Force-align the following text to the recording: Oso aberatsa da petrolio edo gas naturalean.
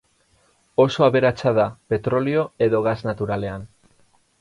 Oso 0.85 1.03
aberatsa 1.09 1.53
da 1.61 1.67
petrolio 1.95 2.49
edo 2.69 2.83
gas 2.91 3.07
naturalean. 3.13 3.73